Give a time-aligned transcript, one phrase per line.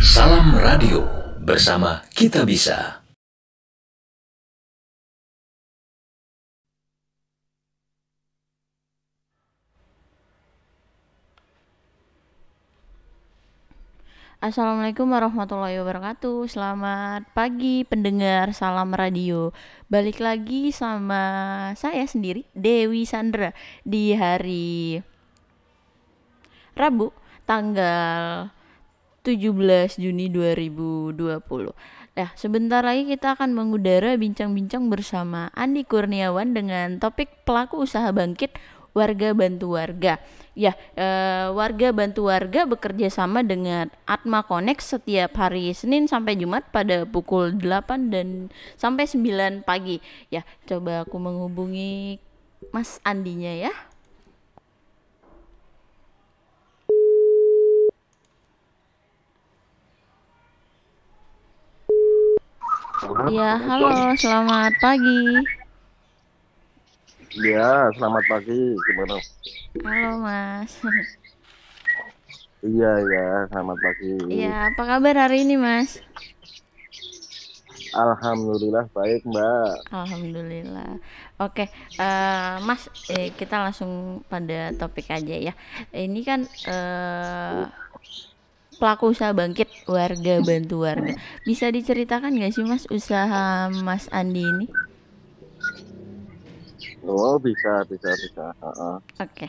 [0.00, 1.04] Salam Radio
[1.36, 3.04] bersama Kita Bisa.
[14.40, 19.52] Assalamualaikum warahmatullahi wabarakatuh Selamat pagi pendengar Salam Radio
[19.92, 21.20] Balik lagi sama
[21.76, 23.52] saya sendiri Dewi Sandra
[23.84, 25.04] Di hari
[26.72, 27.12] Rabu
[27.44, 28.56] Tanggal
[29.22, 31.20] 17 Juni 2020
[32.18, 38.50] Ya, sebentar lagi kita akan mengudara bincang-bincang bersama Andi Kurniawan dengan topik pelaku usaha bangkit
[38.90, 40.18] warga bantu warga.
[40.58, 46.68] Ya, eh, warga bantu warga bekerja sama dengan Atma Connect setiap hari Senin sampai Jumat
[46.74, 50.02] pada pukul 8 dan sampai 9 pagi.
[50.34, 52.18] Ya, coba aku menghubungi
[52.74, 53.72] Mas Andinya ya.
[63.00, 65.40] Ya, halo, selamat pagi.
[67.32, 68.60] Iya, selamat pagi.
[68.84, 69.16] Gimana?
[69.80, 70.72] Halo, Mas.
[72.60, 74.12] Iya, iya, selamat pagi.
[74.28, 76.04] Iya, apa kabar hari ini, Mas?
[77.96, 79.88] Alhamdulillah baik, Mbak.
[79.88, 81.00] Alhamdulillah.
[81.40, 85.54] Oke, eh, Mas, eh, kita langsung pada topik aja ya.
[85.96, 87.64] Ini kan eh,
[88.80, 91.12] pelaku usaha bangkit warga bantu warga.
[91.48, 94.66] Bisa diceritakan nggak sih, Mas, usaha Mas Andi ini?
[97.04, 98.44] Oh, bisa, bisa, bisa.
[98.62, 98.96] Heeh.
[99.20, 99.46] Oke.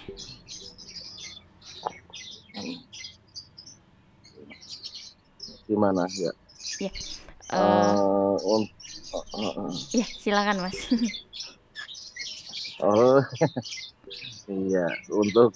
[5.67, 6.31] Gimana ya?
[6.79, 6.91] Ya.
[7.51, 8.69] Eh, Eh, un-
[9.15, 10.77] eh, eh, ya, silakan, Mas.
[12.83, 13.19] oh,
[14.51, 14.87] iya.
[15.11, 15.55] Untuk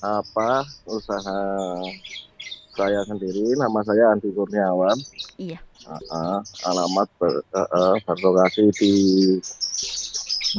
[0.00, 1.38] apa usaha
[2.74, 4.98] saya sendiri, nama saya Andi Kurniawan.
[5.38, 5.58] iya.
[5.80, 6.38] Heeh,
[6.68, 8.92] alamat ber, eh, eh, berlokasi di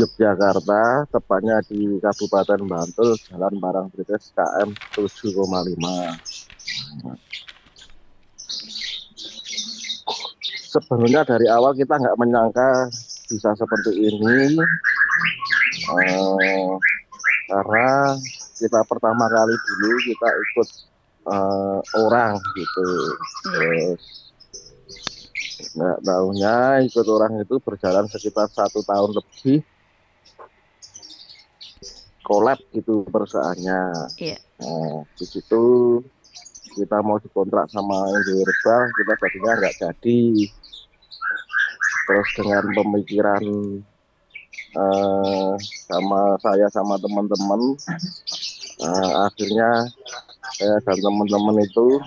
[0.02, 6.16] Yogyakarta, tepatnya di Kabupaten Bantul, Jalan Parangtritis KM 7,5.
[10.72, 12.88] Sebenarnya dari awal kita nggak menyangka
[13.28, 14.58] bisa seperti ini,
[15.92, 16.72] eh,
[17.52, 18.16] karena
[18.58, 20.68] kita pertama kali dulu kita ikut
[21.32, 22.90] eh, orang gitu,
[23.48, 24.04] terus
[25.72, 26.56] nggak tahunya
[26.90, 29.64] ikut orang itu berjalan sekitar satu tahun lebih
[32.26, 33.82] kolab gitu perusahaannya.
[34.20, 34.38] Iya.
[34.62, 35.64] Nah, di situ
[36.72, 40.22] kita mau dikontrak sama Indo Herbal, kita tadinya nggak jadi.
[42.08, 43.44] Terus dengan pemikiran
[44.72, 45.54] eh,
[45.88, 47.62] sama saya sama teman-teman,
[48.80, 49.70] eh, akhirnya
[50.62, 51.98] saya dan teman-teman itu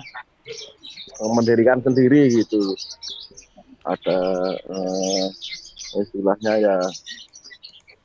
[1.35, 2.71] mendirikan sendiri gitu.
[3.83, 4.19] Ada
[4.55, 5.27] eh,
[5.99, 6.77] istilahnya ya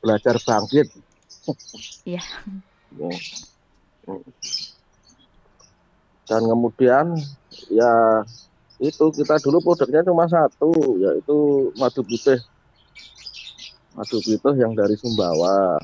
[0.03, 0.91] belajar bangkit
[2.05, 2.23] Iya.
[2.97, 3.11] Ya.
[6.29, 7.05] Dan kemudian
[7.69, 7.93] ya
[8.81, 12.39] itu kita dulu produknya cuma satu yaitu madu putih.
[13.97, 15.81] Madu putih yang dari Sumbawa.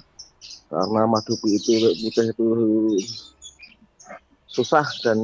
[0.67, 2.47] Karena madu putih, putih itu
[4.57, 5.19] susah dan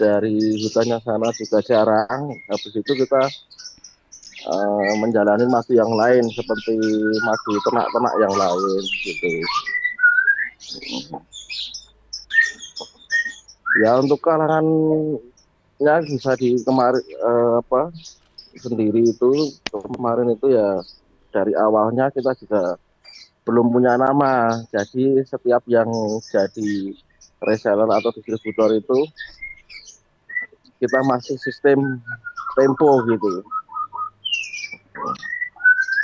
[0.00, 2.32] dari hutannya sana juga jarang.
[2.48, 3.22] Habis itu kita
[4.48, 6.76] eh, menjalani madu yang lain seperti
[7.20, 9.28] madu ternak-ternak yang lain gitu.
[13.84, 14.64] Ya untuk kalangan
[15.76, 17.92] ya bisa di kemarin eh, apa
[18.56, 20.80] sendiri itu kemarin itu ya
[21.28, 22.80] dari awalnya kita juga
[23.44, 24.64] belum punya nama.
[24.72, 25.88] Jadi setiap yang
[26.32, 26.96] jadi
[27.44, 28.98] reseller atau distributor itu
[30.80, 32.00] kita masih sistem
[32.56, 33.44] tempo gitu.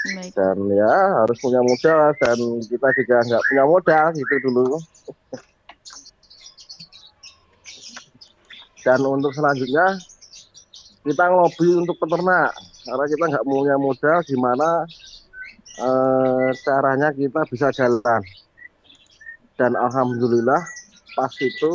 [0.02, 0.34] Baik.
[0.34, 4.74] dan ya harus punya modal dan kita juga nggak punya modal gitu dulu
[8.82, 9.94] dan untuk selanjutnya
[11.06, 12.50] kita ngelobi untuk peternak
[12.82, 14.68] karena kita nggak punya modal gimana
[15.78, 18.22] eh, caranya kita bisa jalan
[19.54, 20.66] dan alhamdulillah
[21.12, 21.72] pas itu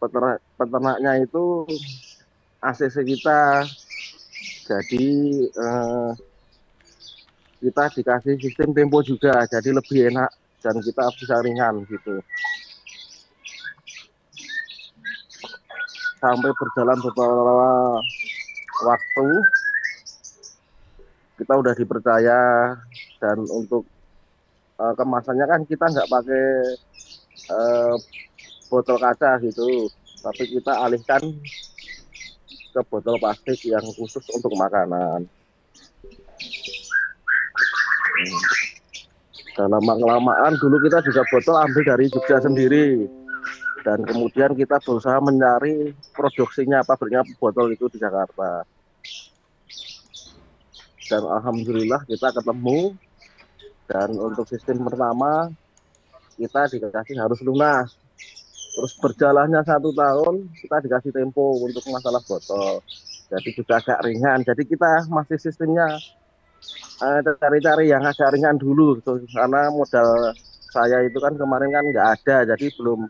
[0.00, 1.66] peternak peternaknya itu
[2.62, 3.64] ACC kita.
[4.66, 5.06] Jadi
[5.46, 6.10] eh,
[7.62, 10.30] kita dikasih sistem tempo juga jadi lebih enak
[10.60, 12.18] dan kita bisa ringan gitu.
[16.18, 17.70] Sampai berjalan beberapa
[18.82, 19.28] waktu
[21.36, 22.74] kita udah dipercaya
[23.22, 23.86] dan untuk
[24.82, 26.46] eh, kemasannya kan kita nggak pakai
[27.54, 27.94] eh,
[28.66, 29.90] botol kaca gitu
[30.26, 31.22] tapi kita alihkan
[32.76, 35.24] ke botol plastik yang khusus untuk makanan.
[39.56, 43.08] Dalam kelamaan dulu kita juga botol ambil dari Jogja sendiri
[43.86, 48.66] dan kemudian kita berusaha mencari produksinya pabriknya botol itu di Jakarta.
[51.06, 52.98] Dan alhamdulillah kita ketemu
[53.86, 55.54] dan untuk sistem pertama
[56.36, 57.94] kita dikasih harus lunas
[58.76, 62.84] terus berjalannya satu tahun kita dikasih tempo untuk masalah botol.
[63.32, 64.44] Jadi juga agak ringan.
[64.44, 65.88] Jadi kita masih sistemnya
[67.00, 69.24] uh, cari-cari yang agak ringan dulu gitu.
[69.32, 70.36] karena modal
[70.76, 73.08] saya itu kan kemarin kan nggak ada jadi belum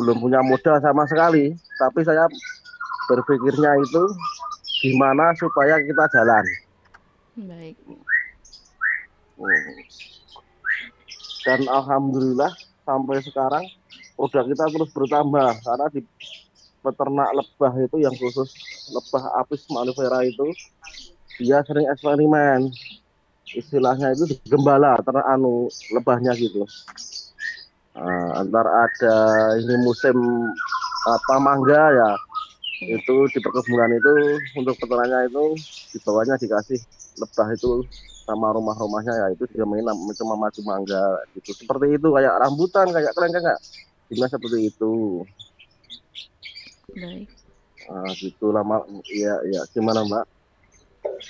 [0.00, 1.52] belum punya modal sama sekali.
[1.76, 2.24] Tapi saya
[3.12, 4.02] berpikirnya itu
[4.80, 6.44] gimana supaya kita jalan.
[7.36, 7.76] Baik.
[9.40, 9.72] Hmm.
[11.48, 12.52] dan alhamdulillah
[12.84, 13.64] sampai sekarang
[14.20, 16.00] produk kita terus bertambah karena di
[16.84, 18.52] peternak lebah itu yang khusus
[18.92, 20.44] lebah apis malifera itu
[21.40, 22.68] dia sering eksperimen.
[23.50, 26.68] Istilahnya itu gembala ternak anu lebahnya gitu.
[27.96, 29.16] Nah, antar ada
[29.58, 30.14] ini musim
[31.08, 32.10] apa mangga ya
[32.80, 34.14] itu di perkebunan itu
[34.56, 35.44] untuk peternaknya itu
[35.92, 36.80] di bawahnya dikasih
[37.18, 37.84] lebah itu
[38.24, 39.84] sama rumah-rumahnya ya itu dia main
[40.14, 41.50] cuma maju mangga gitu.
[41.64, 43.58] Seperti itu kayak rambutan kayak keren kan
[44.10, 45.22] Cuma seperti itu.
[46.98, 47.30] Baik.
[47.90, 50.24] Nah, gitu lama ya ya gimana Mbak?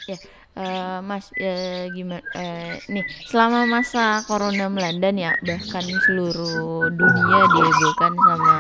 [0.09, 0.17] Ya,
[0.61, 8.13] uh, Mas ya gimana uh, nih selama masa corona melanda ya bahkan seluruh dunia dihebohkan
[8.17, 8.55] sama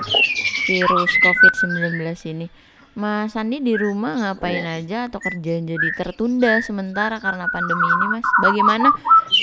[0.68, 2.00] virus COVID-19
[2.36, 2.48] ini.
[2.90, 8.26] Mas Andi di rumah ngapain aja atau kerjaan jadi tertunda sementara karena pandemi ini, Mas?
[8.42, 8.90] Bagaimana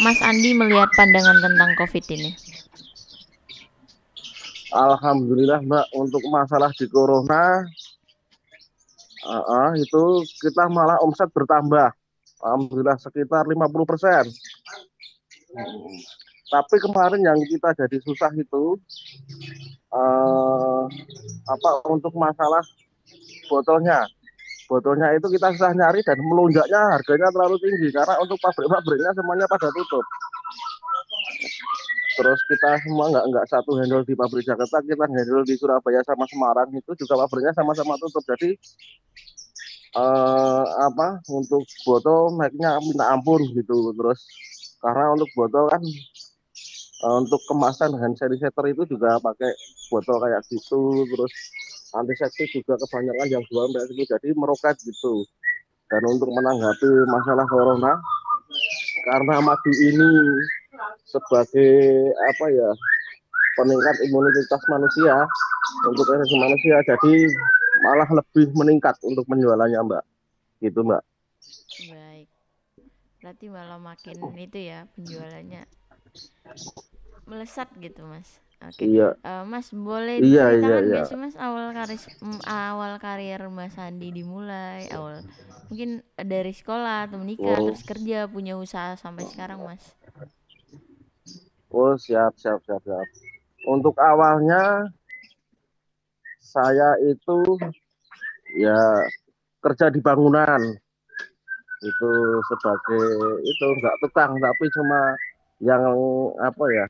[0.04, 2.32] Mas Andi melihat pandangan tentang COVID ini?
[4.68, 7.64] Alhamdulillah Mbak untuk masalah di corona
[9.24, 11.92] uh, uh, itu kita malah omset bertambah.
[12.44, 14.26] Alhamdulillah sekitar 50 persen.
[15.56, 15.98] Hmm.
[16.48, 18.80] Tapi kemarin yang kita jadi susah itu
[19.92, 20.84] uh,
[21.48, 22.64] apa untuk masalah
[23.48, 24.04] botolnya.
[24.68, 29.72] Botolnya itu kita susah nyari dan melonjaknya harganya terlalu tinggi karena untuk pabrik-pabriknya semuanya pada
[29.72, 30.04] tutup
[32.18, 36.26] terus kita semua nggak nggak satu handle di pabrik Jakarta kita handle di Surabaya sama
[36.26, 38.26] Semarang itu juga pabriknya sama-sama tutup.
[38.26, 38.58] Jadi
[39.94, 43.94] uh, apa untuk botol naiknya minta ampun gitu.
[43.94, 44.20] Terus
[44.82, 45.82] karena untuk botol kan
[47.06, 49.54] uh, untuk kemasan hand sanitizer itu juga pakai
[49.94, 51.06] botol kayak gitu.
[51.14, 51.34] Terus
[51.94, 54.10] antiseptik juga kebanyakan yang jual kayak gitu.
[54.10, 55.22] Jadi meroket gitu.
[55.88, 57.96] Dan untuk menanggapi masalah corona
[59.08, 60.10] karena madu ini
[61.08, 62.70] sebagai apa ya
[63.58, 65.16] peningkat imunitas manusia
[65.88, 67.14] untuk energi manusia jadi
[67.82, 70.04] malah lebih meningkat untuk penjualannya mbak
[70.62, 71.02] gitu mbak
[71.90, 72.30] baik
[73.24, 75.64] berarti malah makin itu ya penjualannya
[77.28, 78.90] melesat gitu mas Oke.
[78.90, 79.14] Iya.
[79.22, 81.06] Uh, mas boleh iya, iya, iya.
[81.06, 82.02] sih mas awal karir
[82.50, 85.22] awal karir Mas Andi dimulai awal
[85.70, 87.70] mungkin dari sekolah atau menikah oh.
[87.70, 89.94] terus kerja punya usaha sampai sekarang mas.
[91.68, 93.08] Oh siap siap siap siap.
[93.68, 94.88] Untuk awalnya
[96.40, 97.60] saya itu
[98.56, 99.04] ya
[99.60, 100.64] kerja di bangunan.
[101.84, 102.12] Itu
[102.48, 103.04] sebagai
[103.44, 105.14] itu enggak tukang tapi cuma
[105.60, 105.84] yang
[106.40, 106.88] apa ya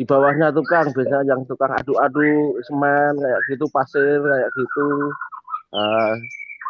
[0.00, 0.88] di bawahnya tukang.
[0.96, 4.88] Biasanya yang tukang adu-adu semen kayak gitu pasir kayak gitu.
[5.76, 6.16] Uh,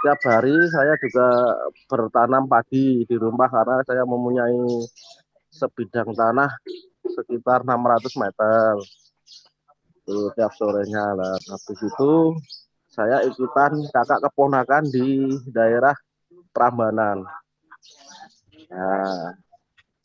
[0.03, 1.29] tiap hari saya juga
[1.87, 4.67] bertanam padi di rumah karena saya mempunyai
[5.57, 6.53] sebidang tanah
[7.17, 8.73] sekitar 600 meter.
[10.07, 11.35] Tuh tiap sorenya lah.
[11.51, 12.13] Habis itu
[12.93, 15.97] saya ikutan kakak keponakan di daerah
[16.53, 17.25] Prambanan.
[18.71, 19.35] Nah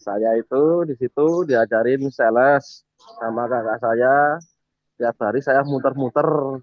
[0.01, 2.87] saya itu di situ diajarin sales
[3.19, 4.39] sama kakak saya.
[4.97, 6.59] Tiap hari saya muter-muter.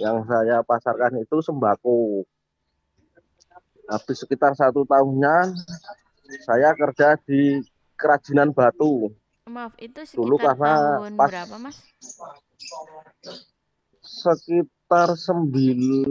[0.00, 2.24] Yang saya pasarkan itu sembako.
[3.90, 5.50] Habis sekitar satu tahunnya
[6.46, 7.58] saya kerja di
[8.00, 9.12] kerajinan batu.
[9.44, 11.76] Maaf, itu sekitar Dulu karena tahun pas berapa, Mas?
[14.00, 16.08] Sekitar 96.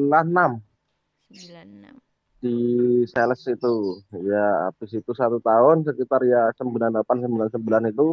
[1.34, 1.98] 96.
[2.39, 2.55] Di
[3.10, 3.75] sales itu.
[4.22, 8.08] Ya, habis itu satu tahun sekitar ya 98 99 itu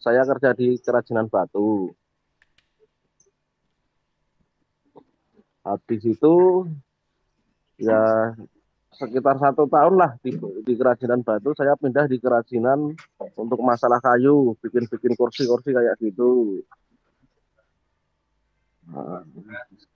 [0.00, 1.92] saya kerja di kerajinan batu.
[5.60, 6.64] Habis itu
[7.76, 8.32] ya
[8.90, 10.34] sekitar satu tahun lah di,
[10.66, 12.90] di kerajinan batu saya pindah di kerajinan
[13.38, 16.62] untuk masalah kayu bikin-bikin kursi-kursi kayak gitu.
[18.90, 19.22] Nah,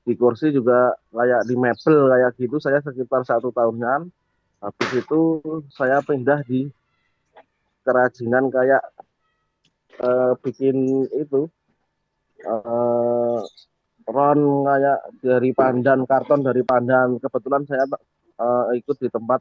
[0.06, 4.06] di kursi juga kayak di mebel kayak gitu saya sekitar satu tahunan.
[4.62, 5.20] Habis itu
[5.74, 6.70] saya pindah di
[7.84, 8.80] kerajinan kayak
[10.00, 11.50] uh, bikin itu
[12.48, 13.42] uh,
[14.08, 17.18] ron kayak dari pandan karton dari pandan.
[17.18, 17.84] Kebetulan saya
[18.38, 19.40] uh, ikut di tempat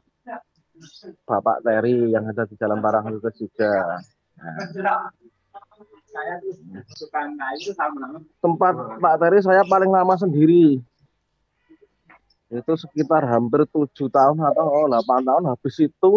[1.22, 4.02] Bapak Terry yang ada di Jalan Parang itu juga.
[4.34, 5.10] Nah.
[8.42, 10.82] tempat Pak Terry saya paling lama sendiri.
[12.50, 15.44] Itu sekitar hampir tujuh tahun atau delapan tahun.
[15.54, 16.12] Habis itu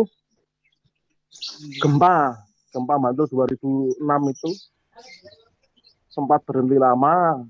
[1.82, 2.38] gempa
[2.74, 4.52] gempa Bantul 2006 itu
[6.10, 7.46] sempat berhenti lama.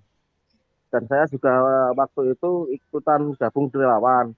[0.87, 1.51] Dan saya juga
[1.99, 4.31] waktu itu ikutan gabung relawan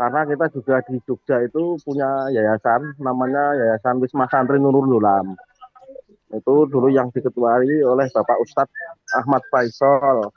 [0.00, 5.36] karena kita juga di Jogja itu punya yayasan namanya Yayasan Wisma Santri Nurul Nulam
[6.32, 8.72] itu dulu yang diketuai oleh Bapak Ustadz
[9.18, 10.30] Ahmad Faisal.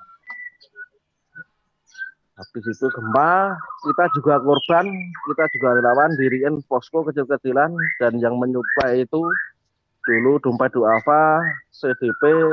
[2.33, 3.55] Habis itu gempa
[3.87, 4.89] kita juga korban
[5.31, 7.71] kita juga relawan diriin posko kecil-kecilan
[8.03, 9.21] dan yang menyuplai itu
[10.03, 11.39] dulu dompet duafa
[11.71, 12.51] CDP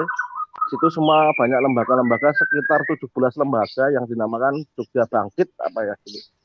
[0.70, 6.39] situ semua banyak lembaga-lembaga sekitar 17 lembaga yang dinamakan Jogja Bangkit apa ya ini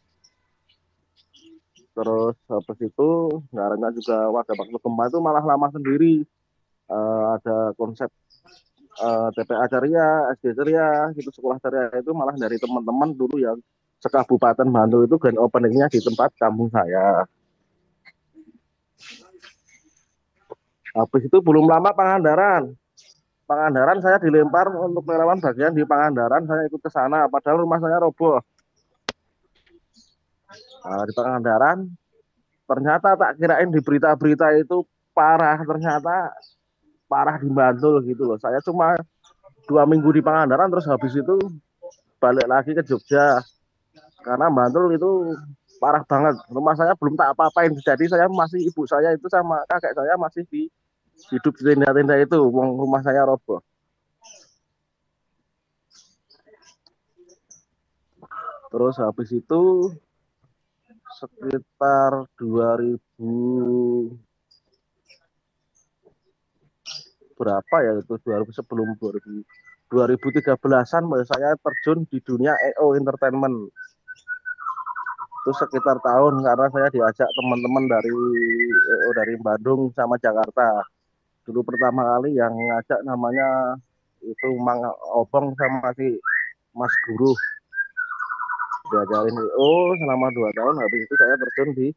[1.96, 3.10] terus habis itu
[3.56, 6.28] ngarangnya juga warga waktu gempa itu malah lama sendiri
[6.92, 8.12] uh, ada konsep
[9.00, 10.10] uh, eh, TPA Ceria,
[10.40, 13.58] SD Ceria, gitu sekolah Ceria itu malah dari teman-teman dulu yang
[14.00, 17.25] sekabupaten Bantul itu grand openingnya di tempat kampung saya.
[20.96, 22.72] Habis itu belum lama Pangandaran.
[23.46, 28.02] Pangandaran saya dilempar untuk relawan bagian di Pangandaran, saya ikut ke sana, padahal rumah saya
[28.02, 28.42] roboh.
[30.86, 31.89] Di Pangandaran,
[32.70, 34.86] ternyata tak kirain di berita-berita itu
[35.18, 36.30] parah, ternyata
[37.10, 38.38] parah di Bantul gitu loh.
[38.38, 38.94] Saya cuma
[39.65, 41.42] dua minggu di Pangandaran terus habis itu
[42.22, 43.42] balik lagi ke Jogja.
[44.22, 45.34] Karena Bantul itu
[45.82, 46.38] parah banget.
[46.54, 47.74] Rumah saya belum tak apa-apain.
[47.82, 50.70] Jadi saya masih ibu saya itu sama kakek saya masih di
[51.34, 52.38] hidup di tenda-tenda itu.
[52.54, 53.62] Rumah saya roboh.
[58.70, 59.94] Terus habis itu
[61.15, 63.00] sekitar 2000
[67.36, 68.15] berapa ya itu?
[68.19, 69.43] 2000 sebelum 2000
[69.86, 73.69] 2013-an saya terjun di dunia EO Entertainment.
[75.45, 78.10] Itu sekitar tahun karena saya diajak teman-teman dari
[78.74, 80.81] EO dari Bandung sama Jakarta.
[81.45, 83.77] Dulu pertama kali yang ngajak namanya
[84.25, 84.81] itu Mang
[85.13, 86.17] Obong sama si
[86.74, 87.38] Mas Guru
[88.92, 89.36] diajarin.
[89.36, 91.88] EO selama dua tahun habis itu saya terjun di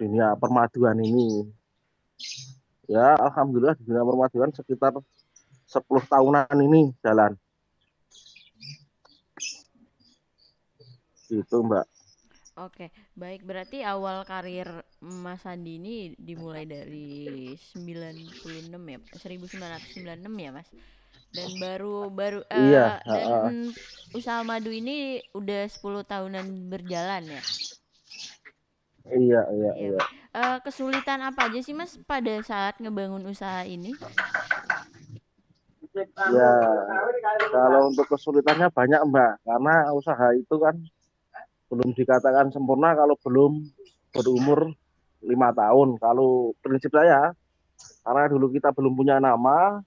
[0.00, 1.44] dunia permaduan ini.
[2.90, 4.96] Ya alhamdulillah di dunia permaduan sekitar
[5.70, 7.38] 10 tahunan ini jalan.
[11.30, 11.86] Itu mbak.
[12.58, 13.46] Oke, baik.
[13.46, 14.66] Berarti awal karir
[15.00, 20.68] Mas Andi ini dimulai dari 96 ya, 1996 ya Mas.
[21.30, 27.42] Dan baru baru uh, iya, dan uh, usaha madu ini udah 10 tahunan berjalan ya.
[29.10, 29.94] Iya, iya, iya.
[29.94, 30.02] iya.
[30.30, 33.94] Uh, kesulitan apa aja sih Mas pada saat ngebangun usaha ini?
[36.30, 36.52] Ya,
[37.50, 40.78] kalau untuk kesulitannya banyak Mbak, karena usaha itu kan
[41.66, 43.52] belum dikatakan sempurna kalau belum
[44.14, 44.70] berumur
[45.26, 45.98] lima tahun.
[45.98, 47.34] Kalau prinsip saya,
[48.06, 49.82] karena dulu kita belum punya nama,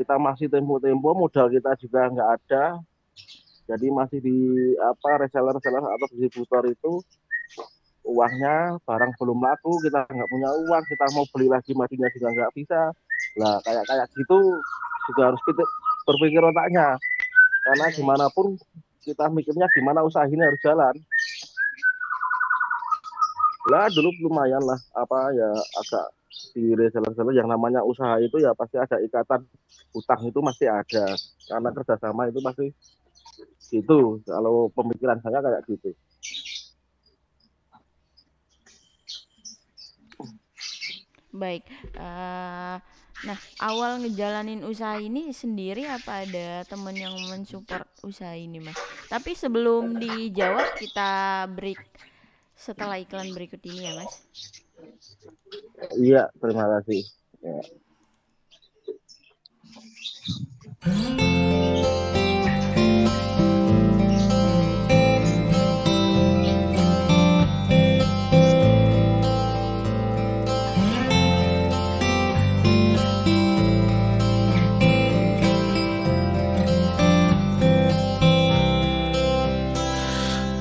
[0.00, 2.80] kita masih tempo-tempo, modal kita juga nggak ada,
[3.68, 4.38] jadi masih di
[4.80, 7.04] apa reseller-reseller atau distributor itu
[8.02, 12.52] uangnya barang belum laku kita nggak punya uang kita mau beli lagi matinya juga nggak
[12.56, 12.90] bisa.
[13.38, 14.58] Lah kayak kayak gitu
[15.12, 15.62] juga harus kita
[16.08, 16.96] berpikir otaknya.
[17.60, 18.56] Karena gimana pun
[19.04, 20.96] kita mikirnya gimana usaha ini harus jalan.
[23.68, 26.06] Lah dulu lumayan lah apa ya agak
[26.54, 29.42] di reseller-reseller yang namanya usaha itu ya pasti ada ikatan
[29.94, 31.06] utang itu masih ada
[31.50, 32.66] karena kerjasama itu pasti
[33.70, 35.90] gitu kalau pemikiran saya kayak gitu
[41.30, 41.62] Baik.
[41.94, 42.82] Uh,
[43.22, 48.74] nah, awal ngejalanin usaha ini sendiri apa ada temen yang mensupport usaha ini, Mas?
[49.06, 51.78] Tapi sebelum dijawab kita break
[52.58, 54.26] setelah iklan berikut ini ya, Mas.
[55.96, 57.02] Iya, terima kasih.
[57.42, 57.60] Ya.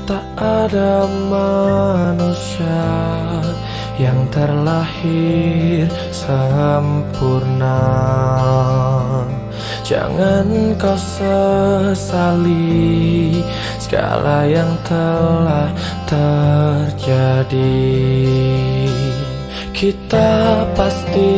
[0.09, 3.08] Tak ada manusia
[3.99, 7.83] yang terlahir sempurna.
[9.83, 12.47] Jangan kau sesali
[13.75, 15.67] segala yang telah
[16.07, 17.59] terjadi.
[19.75, 21.31] Kita pasti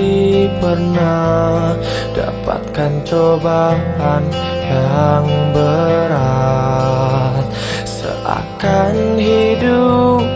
[0.61, 1.73] pernah
[2.13, 4.23] dapatkan cobaan
[4.65, 7.45] yang berat.
[7.85, 10.30] Seakan hidup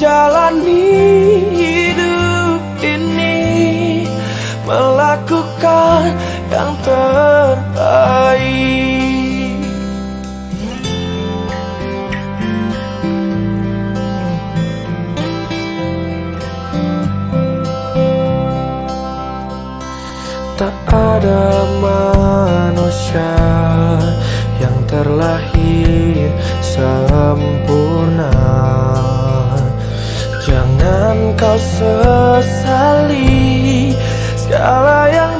[0.00, 0.83] jalani
[31.34, 33.24] kau sesali
[34.38, 35.33] segala yang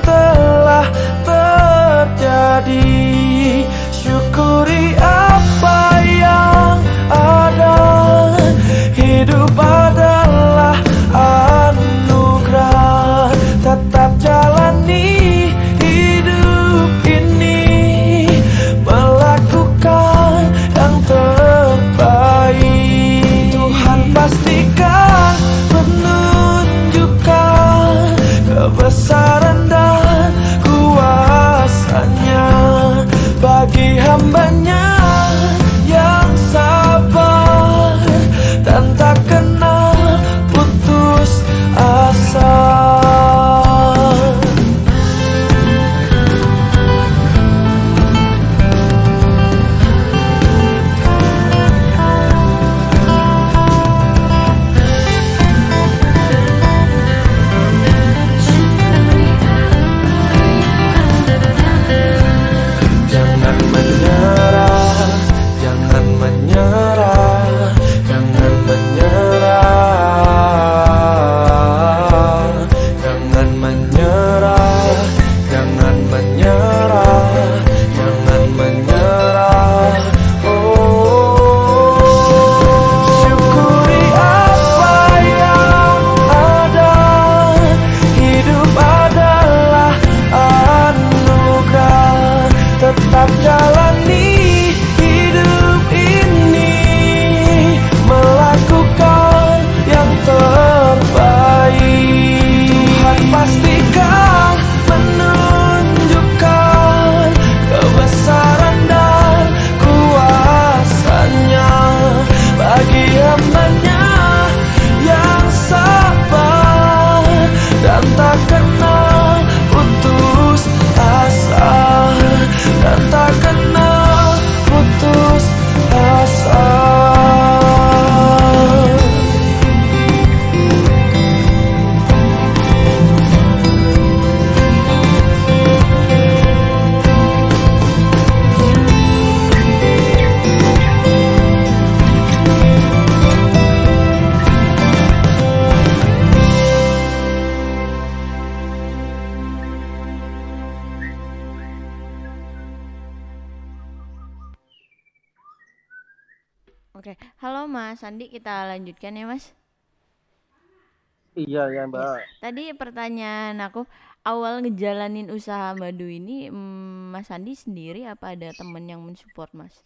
[162.44, 163.88] Tadi pertanyaan aku,
[164.20, 169.80] awal ngejalanin usaha madu ini mm, Mas Andi sendiri apa ada temen yang mensupport Mas?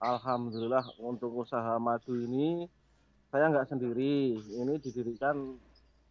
[0.00, 2.64] Alhamdulillah untuk usaha madu ini
[3.28, 4.40] saya nggak sendiri.
[4.40, 5.60] Ini didirikan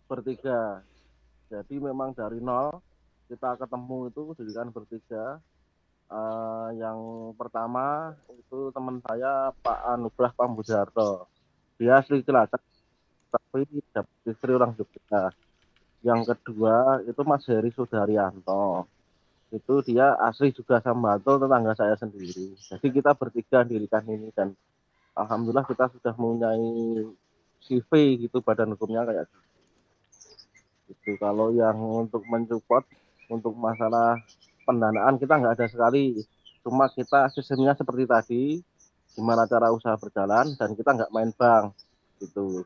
[0.06, 0.86] bertiga.
[1.50, 2.86] Jadi memang dari nol
[3.34, 5.42] kita ketemu itu didirikan bertiga.
[6.06, 11.26] Eh, yang pertama itu teman saya Pak Anugrah Pambudarto.
[11.82, 12.62] Dia asli Cilacap,
[13.50, 15.34] tapi dapat istri orang Jogja.
[16.06, 18.86] Yang kedua itu Mas Heri Sudaryanto.
[19.50, 22.54] Itu dia asli juga sama Bantul, tetangga saya sendiri.
[22.56, 24.54] Jadi kita bertiga dirikan ini dan
[25.18, 27.04] alhamdulillah kita sudah mempunyai
[27.66, 27.90] CV
[28.30, 29.40] gitu badan hukumnya kayak gitu.
[30.94, 32.86] Itu kalau yang untuk mensupport
[33.30, 34.22] untuk masalah
[34.70, 36.22] pendanaan kita nggak ada sekali
[36.62, 38.44] cuma kita sistemnya seperti tadi
[39.18, 41.74] gimana cara usaha berjalan dan kita nggak main bank
[42.22, 42.62] gitu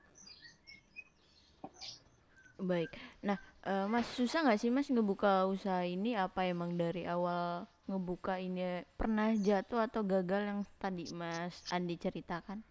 [2.63, 2.89] Baik.
[3.27, 6.15] Nah, eh, Mas susah nggak sih Mas ngebuka usaha ini?
[6.15, 12.63] Apa emang dari awal ngebuka ini pernah jatuh atau gagal yang tadi Mas Andi ceritakan?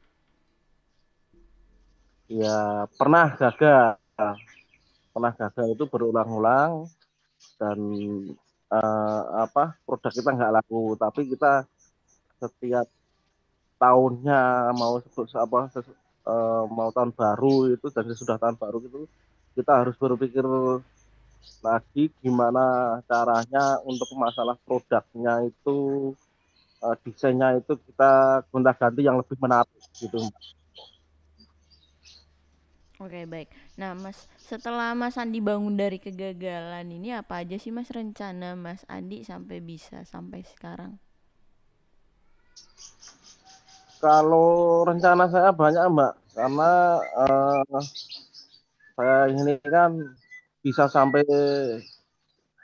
[2.33, 4.00] ya pernah gagal
[5.12, 6.88] pernah gagal itu berulang-ulang
[7.61, 7.78] dan
[8.72, 11.68] eh, apa produk kita nggak laku tapi kita
[12.40, 12.88] setiap
[13.76, 19.05] tahunnya mau sebut apa eh, mau tahun baru itu dan sudah tahun baru itu
[19.52, 20.44] kita harus berpikir
[21.62, 26.10] lagi gimana caranya untuk masalah produknya itu
[26.82, 30.18] eh, desainnya itu kita gonta-ganti yang lebih menarik gitu
[33.02, 33.50] Oke, baik.
[33.74, 38.86] Nah, Mas, setelah Mas Andi bangun dari kegagalan ini apa aja sih Mas rencana Mas
[38.86, 41.02] Andi sampai bisa sampai sekarang?
[43.98, 46.70] Kalau rencana saya banyak Mbak, karena
[47.26, 47.82] eh,
[48.96, 49.90] saya ini kan
[50.64, 51.22] bisa sampai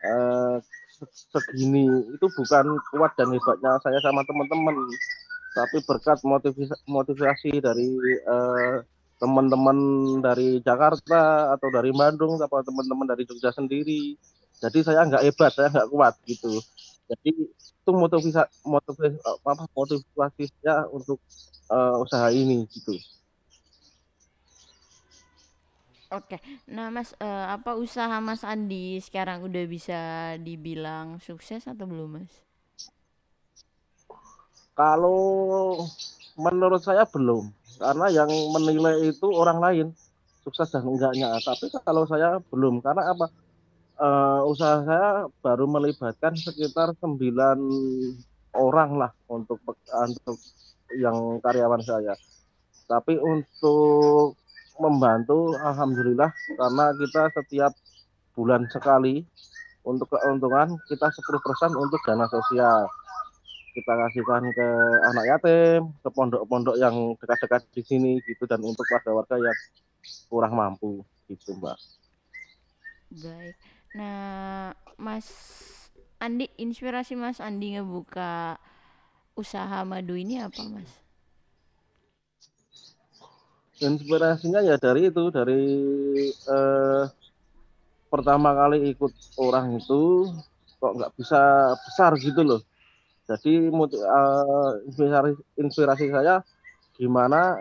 [0.04, 0.56] eh,
[0.96, 4.74] se- segini itu bukan kuat dan hebatnya saya sama teman-teman,
[5.56, 7.88] tapi berkat motivasi, motivasi dari
[8.26, 8.76] eh,
[9.22, 9.78] teman-teman
[10.22, 14.14] dari Jakarta atau dari Bandung atau teman-teman dari Jogja sendiri.
[14.62, 16.52] Jadi saya nggak hebat, saya nggak kuat gitu.
[17.10, 18.30] Jadi itu motivasi
[18.68, 21.18] motivasi apa motivasi saya untuk
[21.72, 22.94] eh, usaha ini gitu.
[26.08, 26.40] Oke.
[26.72, 30.00] Nah, Mas, eh, apa usaha Mas Andi sekarang udah bisa
[30.40, 32.32] dibilang sukses atau belum, Mas?
[34.72, 35.20] Kalau
[36.40, 39.86] menurut saya belum, karena yang menilai itu orang lain
[40.48, 41.36] sukses dan enggaknya.
[41.44, 43.28] Tapi kalau saya belum, karena apa?
[43.98, 47.58] Eh, usaha saya baru melibatkan sekitar 9
[48.56, 49.60] orang lah untuk
[49.92, 50.38] untuk
[50.96, 52.16] yang karyawan saya.
[52.88, 54.40] Tapi untuk
[54.78, 57.72] membantu, alhamdulillah, karena kita setiap
[58.38, 59.26] bulan sekali
[59.82, 62.86] untuk keuntungan kita 10% untuk dana sosial
[63.78, 64.68] kita kasihkan ke
[65.06, 69.58] anak yatim, ke pondok-pondok yang dekat-dekat di sini gitu dan untuk warga-warga yang
[70.26, 71.78] kurang mampu gitu Mbak.
[73.22, 73.56] Baik.
[73.94, 75.30] Nah, Mas
[76.18, 78.58] Andi, inspirasi Mas Andi ngebuka
[79.38, 80.90] usaha madu ini apa, Mas?
[83.78, 85.62] Inspirasinya ya dari itu, dari
[86.34, 87.04] eh,
[88.10, 90.26] pertama kali ikut orang itu
[90.78, 92.60] kok nggak bisa besar gitu loh.
[93.30, 96.42] Jadi eh, inspirasi, inspirasi saya
[96.98, 97.54] gimana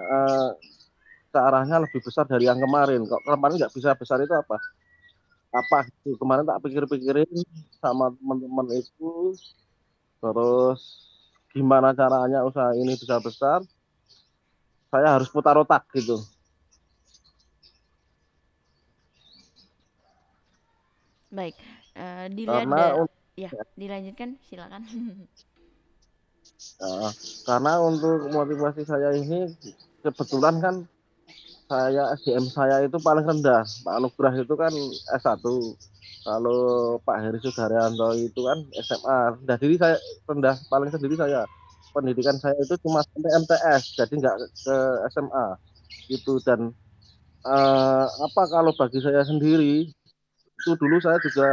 [1.29, 3.05] caranya lebih besar dari yang kemarin.
[3.05, 4.57] Kok kemarin nggak bisa besar itu apa?
[5.53, 6.17] Apa gitu.
[6.17, 7.29] Kemarin tak pikir-pikirin
[7.77, 9.37] sama teman-teman itu,
[10.17, 10.81] terus
[11.53, 13.61] gimana caranya usaha ini bisa besar.
[14.87, 16.19] Saya harus putar otak gitu.
[21.27, 21.55] Baik.
[21.97, 24.81] Eh, dilihat Karena un- ya, dilanjutkan, silakan.
[26.87, 27.09] eh,
[27.43, 29.51] karena untuk motivasi saya ini
[30.01, 30.75] kebetulan kan
[31.67, 33.67] saya SDM saya itu paling rendah.
[33.83, 34.71] Pak Anugrah itu kan
[35.19, 35.43] S1.
[36.23, 36.59] Kalau
[37.03, 39.17] Pak Heri Sudaryanto itu kan SMA.
[39.35, 39.95] Rendah diri saya
[40.27, 41.43] rendah paling sendiri saya.
[41.97, 44.75] Pendidikan saya itu cuma sampai MTS, jadi nggak ke
[45.13, 45.47] SMA
[46.13, 46.61] itu dan
[47.47, 49.89] eh, apa kalau bagi saya sendiri
[50.59, 51.47] itu dulu saya juga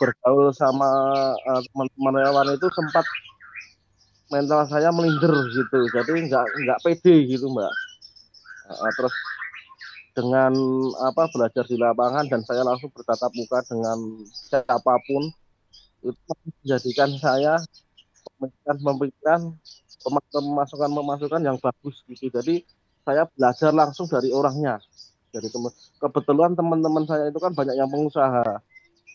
[0.00, 0.90] bergaul sama
[1.50, 3.06] eh, teman-teman relawan itu sempat
[4.32, 5.80] mental saya melindir gitu.
[5.94, 7.72] Jadi nggak nggak pede gitu mbak.
[8.70, 9.14] Eh, terus
[10.14, 10.52] dengan
[11.02, 13.98] apa belajar di lapangan dan saya langsung bertatap muka dengan
[14.46, 15.22] siapa pun
[16.06, 17.54] itu menjadikan saya
[18.38, 19.40] pemikiran-pemikiran
[20.04, 22.28] pemasukan-pemasukan yang bagus gitu.
[22.28, 22.64] Jadi
[23.04, 24.80] saya belajar langsung dari orangnya.
[25.34, 25.50] Dari
[25.98, 28.62] kebetulan teman-teman saya itu kan banyak yang pengusaha.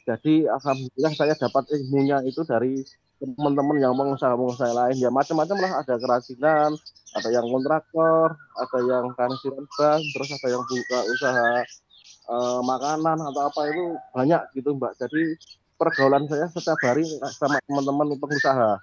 [0.03, 2.81] Jadi alhamdulillah saya dapat ilmunya itu dari
[3.21, 4.97] teman-teman yang pengusaha-pengusaha lain.
[4.99, 5.71] Ya macam-macam lah.
[5.85, 6.75] Ada kerajinan
[7.17, 11.49] ada yang kontraktor ada yang kansiran bank terus ada yang buka usaha
[12.29, 14.93] eh, makanan atau apa itu banyak gitu mbak.
[15.01, 15.21] Jadi
[15.79, 17.07] pergaulan saya setiap hari
[17.39, 18.77] sama teman-teman pengusaha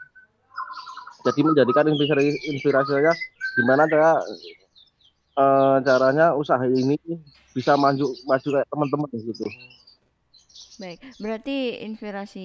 [1.26, 3.12] jadi menjadikan inspirasi, inspirasi saya
[3.58, 4.10] gimana saya
[5.36, 6.96] eh, caranya usaha ini
[7.56, 9.44] bisa maju maju kayak teman-teman gitu
[10.76, 12.44] Baik, berarti inspirasi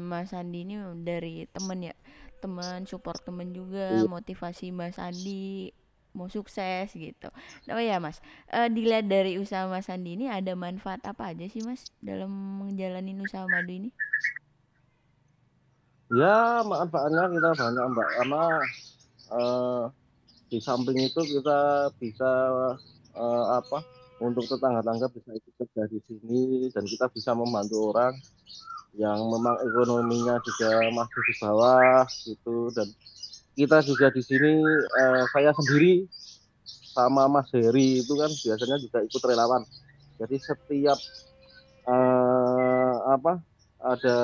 [0.00, 1.94] Mas Andi ini dari temen ya,
[2.40, 4.08] teman support temen juga, Iya.
[4.08, 5.76] motivasi Mas Andi
[6.16, 7.28] mau sukses gitu.
[7.68, 11.60] Oh ya Mas, eh, dilihat dari usaha Mas Andi ini ada manfaat apa aja sih
[11.60, 12.32] Mas dalam
[12.64, 13.92] menjalani usaha madu ini?
[16.10, 18.08] Ya manfaatnya kita banyak mbak.
[18.18, 18.42] Karena
[19.34, 19.82] eh,
[20.50, 22.30] di samping itu kita bisa
[23.16, 23.78] eh, apa
[24.22, 26.42] untuk tetangga-tangga bisa ikut kerja di sini
[26.74, 28.14] dan kita bisa membantu orang
[28.96, 32.56] yang memang ekonominya juga masih di bawah gitu.
[32.76, 32.88] Dan
[33.58, 34.52] kita juga di sini
[35.00, 36.06] eh, saya sendiri
[36.96, 39.62] sama Mas Heri itu kan biasanya juga ikut relawan.
[40.20, 40.98] Jadi setiap
[41.88, 43.32] eh, apa
[43.82, 44.18] ada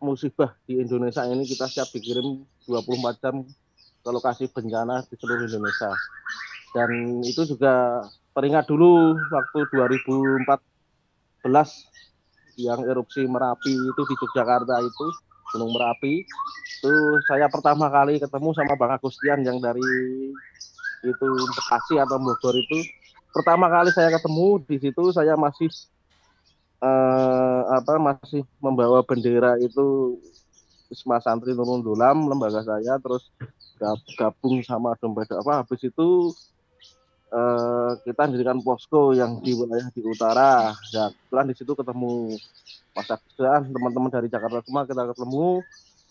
[0.00, 3.44] musibah di Indonesia ini kita siap dikirim 24 jam
[4.06, 5.90] ke lokasi bencana di seluruh Indonesia.
[6.76, 8.04] Dan itu juga
[8.36, 10.44] teringat dulu waktu 2014
[12.60, 15.06] yang erupsi Merapi itu di Yogyakarta itu
[15.54, 16.24] Gunung Merapi
[16.76, 16.92] itu
[17.32, 19.80] saya pertama kali ketemu sama Bang Agustian yang dari
[21.04, 22.78] itu Bekasi atau Bogor itu
[23.32, 25.68] pertama kali saya ketemu di situ saya masih
[26.82, 30.18] eh, apa masih membawa bendera itu
[30.86, 33.26] Wisma Santri Nurul Dulam lembaga saya terus
[34.16, 36.32] gabung sama dompet apa habis itu
[37.32, 40.72] eh, kita mendirikan posko yang di wilayah di utara.
[40.94, 42.12] Ya kebetulan di situ ketemu
[42.96, 45.60] Mas Aksan teman-teman dari Jakarta semua kita ketemu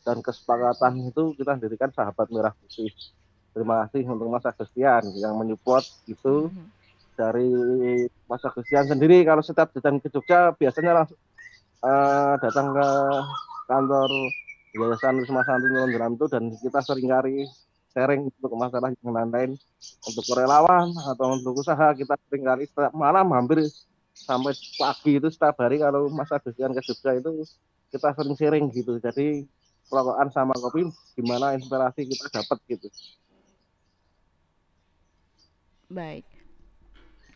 [0.05, 2.93] dan kesepakatan itu kita mendirikan sahabat merah putih.
[3.55, 6.84] Terima kasih untuk Mas Agustian yang menyupport itu Mhm.
[7.15, 7.49] Dari
[8.27, 9.23] Mas Agustian sendiri.
[9.23, 11.19] Kalau setiap datang ke Jogja biasanya langsung
[11.81, 12.87] eh, datang ke
[13.65, 14.11] kantor
[14.75, 17.47] Yayasan Wisma Santri Nurul itu dan kita sering kali
[17.95, 19.51] sharing untuk masalah yang lain-lain.
[20.03, 23.63] Untuk relawan atau untuk usaha kita sering kali setiap malam hampir
[24.11, 27.47] sampai pagi itu setiap hari kalau Mas Agustian ke Jogja itu
[27.95, 28.99] kita sering sharing gitu.
[28.99, 29.47] Jadi
[29.87, 32.87] rokokan sama kopi gimana inspirasi kita dapat gitu.
[35.87, 36.34] Baik.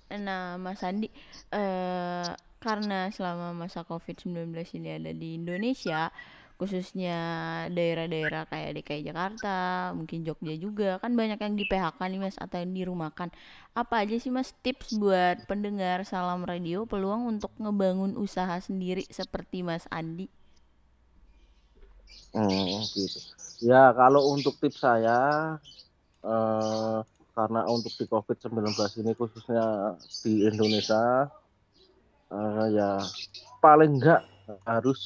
[0.09, 1.13] Nah, Mas Andi,
[1.53, 6.09] eh, karena selama masa COVID-19 ini ada di Indonesia,
[6.59, 7.15] khususnya
[7.71, 12.59] daerah-daerah kayak DKI Jakarta, mungkin Jogja juga, kan banyak yang di PHK nih Mas atau
[12.59, 13.31] yang dirumahkan.
[13.77, 19.63] Apa aja sih Mas tips buat pendengar Salam Radio peluang untuk ngebangun usaha sendiri seperti
[19.63, 20.27] Mas Andi?
[22.35, 23.19] Hmm, gitu.
[23.63, 25.55] Ya, kalau untuk tips saya,
[26.27, 26.99] eh,
[27.39, 28.67] karena untuk di COVID-19
[28.99, 29.95] ini khususnya
[30.27, 31.31] di Indonesia,
[32.35, 32.99] eh, ya
[33.63, 34.27] paling enggak
[34.67, 34.99] harus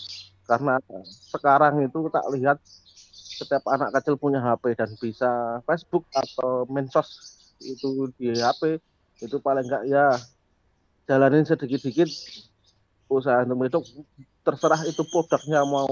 [0.50, 0.82] karena
[1.30, 2.58] sekarang itu tak lihat
[3.38, 7.06] setiap anak kecil punya HP dan bisa Facebook atau mensos
[7.62, 8.82] itu di HP
[9.22, 10.18] itu paling enggak ya
[11.06, 12.10] jalanin sedikit-sedikit
[13.14, 13.80] usaha untuk itu
[14.42, 15.86] terserah itu produknya mau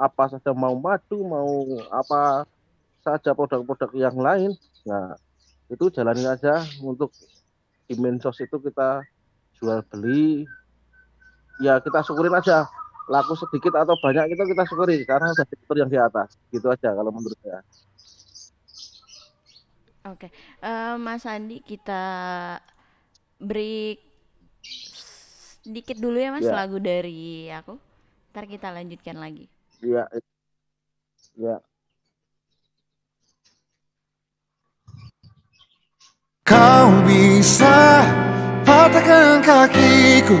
[0.00, 2.48] apa saja mau madu mau apa
[3.04, 4.56] saja produk-produk yang lain
[4.88, 5.12] nah
[5.68, 7.12] itu jalanin aja untuk
[7.88, 9.04] di mensos itu kita
[9.60, 10.48] jual beli.
[11.60, 12.64] Ya kita syukurin aja.
[13.08, 15.00] Laku sedikit atau banyak itu kita syukuri.
[15.08, 16.36] Karena udah diatur yang di atas.
[16.52, 17.60] Gitu aja kalau menurut saya.
[20.08, 20.32] Oke,
[20.64, 22.04] eh, Mas Andi kita
[23.36, 24.00] break
[25.68, 27.76] sedikit dulu ya Mas ya lagu dari aku.
[28.32, 29.48] Ntar kita lanjutkan lagi.
[29.78, 30.10] ya
[31.38, 31.62] ya
[36.48, 38.00] Kau bisa
[38.64, 40.40] patahkan kakiku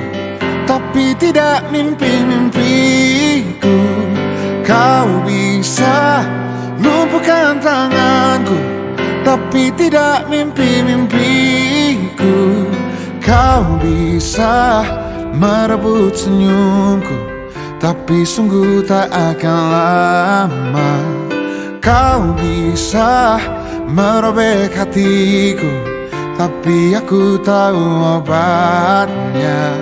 [0.64, 3.76] Tapi tidak mimpi-mimpiku.
[4.64, 6.24] Kau bisa
[6.80, 8.56] lumpuhkan tanganku
[9.20, 12.64] Tapi tidak mimpi-mimpiku.
[13.20, 14.80] Kau bisa
[15.36, 17.16] merebut senyumku
[17.76, 20.92] Tapi sungguh tak akan lama.
[21.84, 23.36] Kau bisa
[23.92, 25.97] merobek hatiku
[26.38, 27.82] Tapi aku tahu
[28.14, 29.74] obatnya.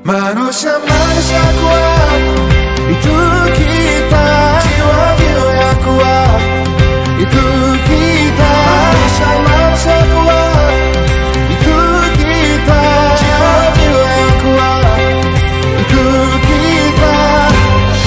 [0.00, 2.22] Manusia manusia kuat.
[2.88, 3.16] Itu
[3.52, 4.28] kita
[4.64, 6.40] Jiwa-jiwa yang kuat.
[7.20, 7.46] Itu
[7.84, 10.74] kita Manusia manusia kuat.
[11.52, 11.78] Itu
[12.16, 12.82] kita
[13.20, 15.00] Jiwa-jiwa yang kuat.
[15.84, 16.04] Itu
[16.48, 17.16] kita.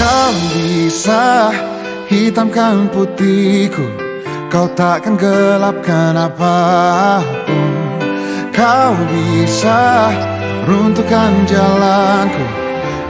[0.02, 1.54] Kau bisa
[2.10, 4.05] hitamkan putihku
[4.56, 6.56] Kau takkan gelapkan apa
[7.44, 7.76] pun.
[8.56, 10.08] Kau bisa
[10.64, 12.40] runtuhkan jalanku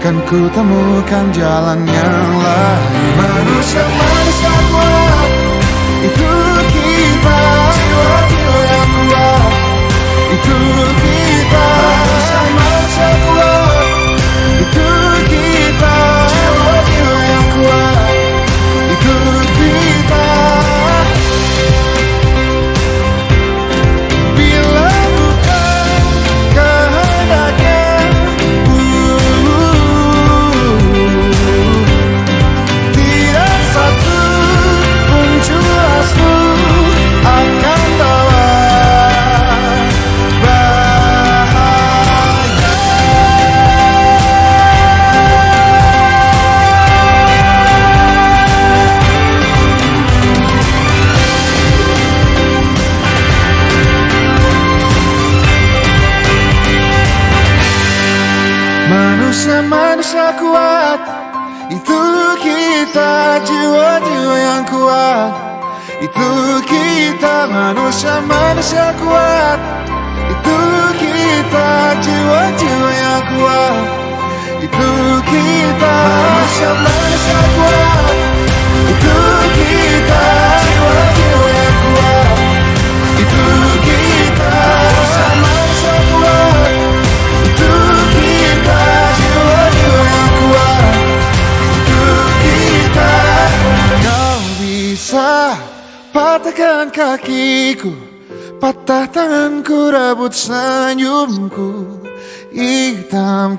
[0.01, 3.13] Kan ku temukan jalan yang lain.
[3.21, 5.29] Manusia manusia kuat
[6.10, 6.34] Itu
[6.73, 7.41] kita
[7.77, 9.51] Jiwa-jiwa yang kuat
[10.34, 10.58] Itu
[10.97, 11.67] kita.
[11.77, 13.35] Manusia manusia kuat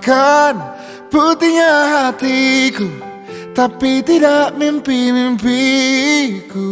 [0.06, 0.54] Hitamkan
[1.10, 2.86] putihnya hatiku
[3.50, 6.70] Tapi tidak mimpi-mimpiku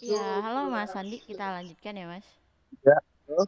[0.00, 2.24] Ya, halo Mas Andi, kita lanjutkan ya Mas.
[2.80, 2.96] Ya,
[3.28, 3.44] halo.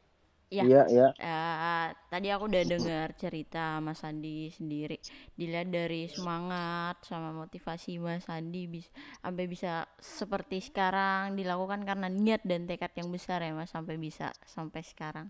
[0.51, 0.67] Ya.
[0.67, 1.09] Iya, iya.
[1.21, 4.97] Eh, tadi aku udah dengar cerita Mas Andi sendiri.
[5.39, 8.89] Dilihat dari semangat sama motivasi Mas Andi bis
[9.23, 14.33] sampai bisa seperti sekarang dilakukan karena niat dan tekad yang besar ya Mas sampai bisa
[14.49, 15.29] sampai sekarang.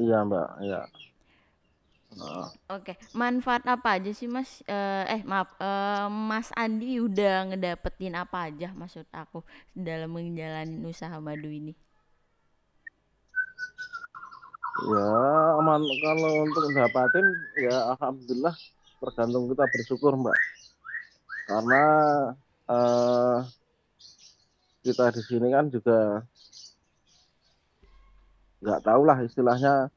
[0.00, 0.48] Iya, Mbak.
[0.64, 0.80] Iya.
[2.16, 4.50] Nah, Oke, manfaat apa aja sih Mas?
[4.64, 9.38] Eh, eh maaf, eh, Mas Andi udah ngedapetin apa aja maksud aku
[9.76, 11.72] dalam menjalani usaha madu ini?
[14.82, 15.06] Ya
[15.62, 15.80] aman.
[16.02, 18.54] Kalau untuk dapatin ya alhamdulillah
[18.98, 20.38] tergantung kita bersyukur mbak.
[21.46, 21.84] Karena
[22.66, 23.38] eh,
[24.82, 26.24] kita di sini kan juga
[28.64, 29.92] nggak tahu lah istilahnya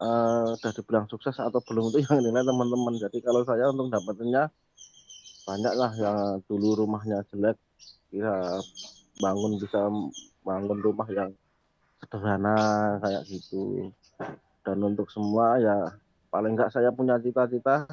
[0.00, 2.94] eh, udah dibilang sukses atau belum itu yang nilai teman-teman.
[2.96, 4.48] Jadi kalau saya untuk dapatinnya
[5.48, 7.56] banyak lah yang dulu rumahnya jelek
[8.12, 8.36] ya
[9.20, 9.88] bangun bisa
[10.44, 11.32] bangun rumah yang
[12.00, 12.56] sederhana
[13.02, 13.90] kayak gitu.
[14.62, 15.76] Dan untuk semua ya
[16.28, 17.88] paling enggak saya punya cita-cita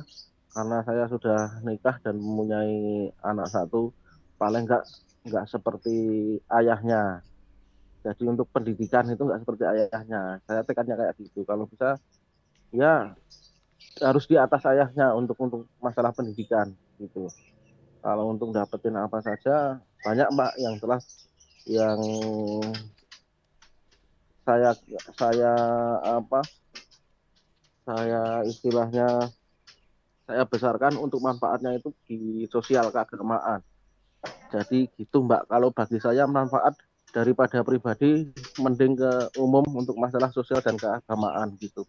[0.56, 3.92] karena saya sudah nikah dan mempunyai anak satu
[4.40, 4.84] paling enggak
[5.28, 5.98] enggak seperti
[6.52, 7.26] ayahnya.
[8.06, 10.40] Jadi untuk pendidikan itu enggak seperti ayahnya.
[10.46, 11.42] Saya tekannya kayak gitu.
[11.44, 11.98] Kalau bisa
[12.76, 13.16] ya
[14.04, 17.32] harus di atas ayahnya untuk untuk masalah pendidikan gitu.
[18.04, 21.02] Kalau untuk dapetin apa saja banyak mbak yang telah
[21.66, 21.98] yang
[24.46, 24.72] saya
[25.18, 25.54] saya
[26.06, 26.46] apa
[27.86, 29.30] saya istilahnya
[30.26, 33.66] saya besarkan untuk manfaatnya itu di sosial keagamaan
[34.54, 36.78] jadi gitu mbak kalau bagi saya manfaat
[37.10, 38.30] daripada pribadi
[38.62, 41.86] mending ke umum untuk masalah sosial dan keagamaan gitu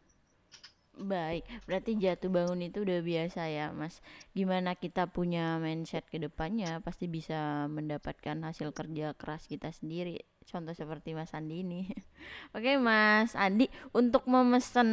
[0.97, 4.01] Baik, berarti jatuh bangun itu udah biasa ya, Mas.
[4.33, 10.25] Gimana kita punya mindset ke depannya, pasti bisa mendapatkan hasil kerja keras kita sendiri.
[10.47, 11.91] Contoh seperti Mas Andi ini.
[12.57, 14.87] Oke, Mas Andi, untuk memesan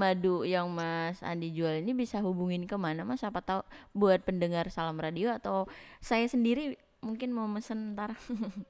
[0.00, 3.20] madu yang Mas Andi jual ini bisa hubungin ke mana, Mas?
[3.20, 3.60] Apa tahu
[3.92, 5.68] buat pendengar Salam Radio atau
[6.00, 8.16] saya sendiri mungkin mau mesen ntar.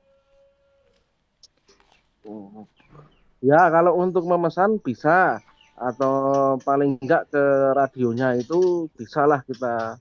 [3.43, 5.39] ya kalau untuk memesan bisa
[5.79, 7.45] atau paling enggak ke
[7.79, 9.99] radionya itu bisalah kita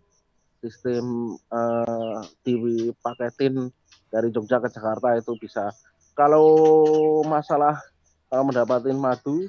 [0.62, 3.70] sistem eh, dipaketin
[4.14, 5.74] dari Jogja ke Jakarta itu bisa
[6.14, 6.48] kalau
[7.26, 7.80] masalah
[8.32, 9.48] eh, mendapatkan madu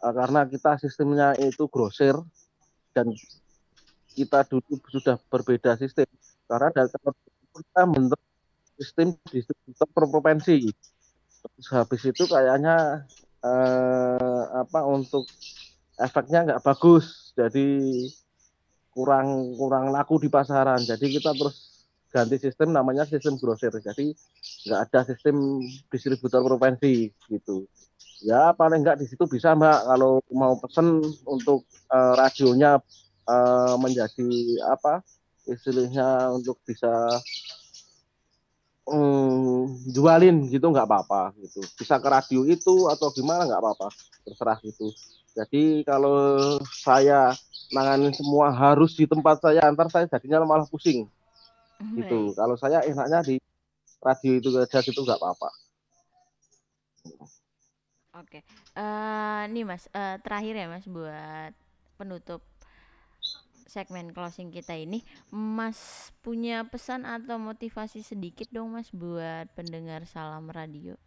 [0.00, 2.16] eh, karena kita sistemnya itu grosir
[2.94, 3.14] dan
[4.14, 6.06] kita dulu sudah berbeda sistem.
[6.50, 8.20] Karena dari kita bentuk
[8.80, 10.58] sistem distributor per provinsi.
[11.40, 13.06] Terus habis itu kayaknya
[13.44, 15.30] eh, apa untuk
[15.96, 17.32] efeknya nggak bagus.
[17.38, 17.86] Jadi
[18.90, 20.82] kurang kurang laku di pasaran.
[20.82, 21.69] Jadi kita terus
[22.10, 23.70] ganti sistem namanya sistem grosir.
[23.70, 24.12] Jadi
[24.66, 27.64] nggak ada sistem distributor provinsi gitu.
[28.20, 29.86] Ya paling nggak di situ bisa mbak.
[29.86, 32.82] Kalau mau pesen untuk eh, radionya
[33.30, 34.28] eh, menjadi
[34.68, 35.00] apa
[35.48, 36.92] istilahnya untuk bisa
[38.90, 41.62] mm, jualin gitu nggak apa-apa gitu.
[41.78, 43.88] Bisa ke radio itu atau gimana nggak apa-apa.
[44.26, 44.90] Terserah gitu.
[45.30, 47.30] Jadi kalau saya
[47.70, 51.06] nanganin semua harus di tempat saya antar saya jadinya malah pusing
[51.96, 52.38] gitu Baik.
[52.38, 53.36] kalau saya enaknya di
[54.00, 55.50] radio itu aja gitu nggak apa-apa
[58.10, 58.42] Oke.
[58.74, 61.52] Eh nih Mas, eh, terakhir ya Mas buat
[61.94, 62.42] penutup
[63.70, 70.50] segmen closing kita ini, Mas punya pesan atau motivasi sedikit dong Mas buat pendengar Salam
[70.50, 70.98] Radio.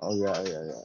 [0.00, 0.80] oh ya ya ya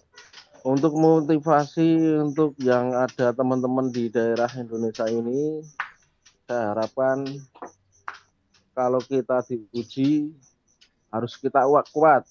[0.65, 5.61] untuk motivasi untuk yang ada teman-teman di daerah Indonesia ini
[6.45, 7.25] saya harapkan
[8.77, 10.29] kalau kita diuji
[11.09, 12.23] harus kita kuat kuat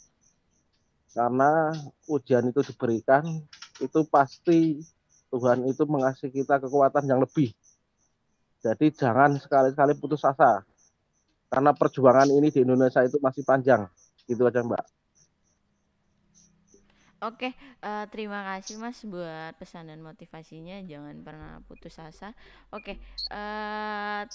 [1.14, 1.74] karena
[2.06, 3.26] ujian itu diberikan
[3.82, 4.78] itu pasti
[5.34, 7.50] Tuhan itu mengasih kita kekuatan yang lebih.
[8.62, 10.62] Jadi jangan sekali-kali putus asa
[11.50, 13.90] karena perjuangan ini di Indonesia itu masih panjang.
[14.30, 15.03] Gitu aja Mbak
[17.24, 20.84] Oke, uh, terima kasih Mas buat pesan dan motivasinya.
[20.84, 22.36] Jangan pernah putus asa.
[22.68, 23.00] Oke,
[23.32, 24.28] uh,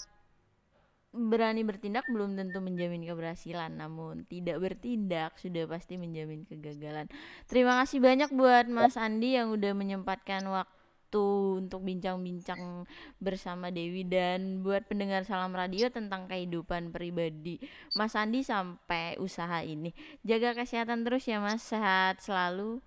[1.10, 7.06] berani bertindak belum tentu menjamin keberhasilan, namun tidak bertindak sudah pasti menjamin kegagalan.
[7.46, 10.79] Terima kasih banyak buat Mas Andi yang udah menyempatkan waktu
[11.18, 12.86] untuk bincang-bincang
[13.18, 17.58] bersama Dewi dan buat pendengar Salam Radio tentang kehidupan pribadi
[17.98, 19.90] Mas Andi sampai usaha ini.
[20.22, 22.78] Jaga kesehatan terus ya Mas, sehat selalu.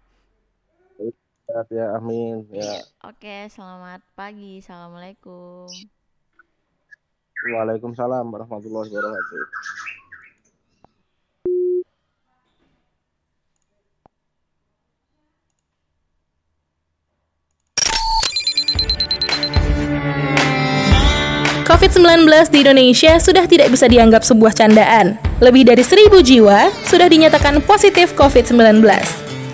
[1.69, 2.47] Ya, amin.
[2.49, 2.87] Ya.
[3.03, 4.63] Oke, selamat pagi.
[4.63, 5.67] Assalamualaikum.
[7.43, 9.43] Waalaikumsalam warahmatullahi wabarakatuh.
[21.73, 25.17] COVID-19 di Indonesia sudah tidak bisa dianggap sebuah candaan.
[25.41, 28.85] Lebih dari seribu jiwa sudah dinyatakan positif COVID-19.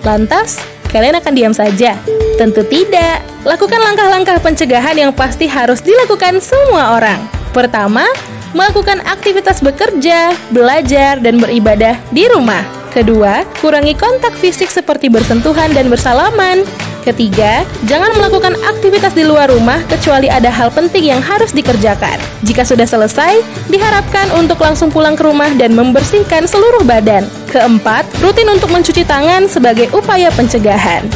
[0.04, 0.60] Lantas,
[0.92, 1.96] kalian akan diam saja?
[2.36, 3.24] Tentu tidak.
[3.48, 7.24] Lakukan langkah-langkah pencegahan yang pasti harus dilakukan semua orang.
[7.56, 8.04] Pertama,
[8.52, 12.79] melakukan aktivitas bekerja, belajar, dan beribadah di rumah.
[12.90, 16.66] Kedua, kurangi kontak fisik seperti bersentuhan dan bersalaman.
[17.00, 22.20] Ketiga, jangan melakukan aktivitas di luar rumah kecuali ada hal penting yang harus dikerjakan.
[22.44, 23.40] Jika sudah selesai,
[23.72, 27.24] diharapkan untuk langsung pulang ke rumah dan membersihkan seluruh badan.
[27.48, 31.06] Keempat, rutin untuk mencuci tangan sebagai upaya pencegahan.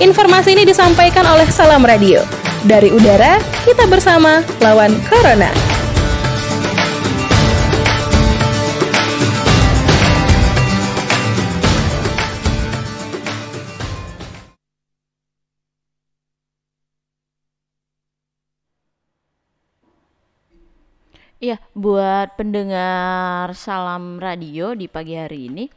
[0.00, 2.24] Informasi ini disampaikan oleh Salam Radio.
[2.64, 3.36] Dari udara,
[3.68, 5.75] kita bersama lawan Corona.
[21.46, 25.70] Iya, buat pendengar Salam Radio di pagi hari ini.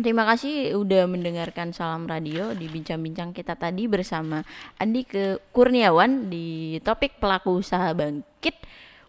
[0.00, 4.40] Terima kasih udah mendengarkan Salam Radio di bincang-bincang kita tadi bersama
[4.80, 8.56] Andi ke Kurniawan di topik pelaku usaha bangkit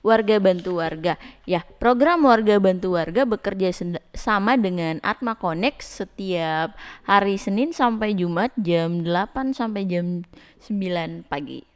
[0.03, 1.15] warga bantu warga.
[1.47, 3.71] Ya, program warga bantu warga bekerja
[4.11, 6.75] sama dengan Atma Connect setiap
[7.07, 10.27] hari Senin sampai Jumat jam 8 sampai jam
[10.67, 11.66] 9 pagi.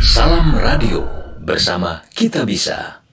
[0.00, 1.02] Salam Radio
[1.42, 3.07] bersama Kita Bisa.